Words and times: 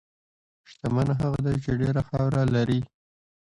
شتمن 0.69 1.07
هغه 1.21 1.39
دی 1.45 1.55
چې 1.63 1.71
ډېره 1.81 2.01
خاوره 2.09 2.43
لري. 2.55 2.79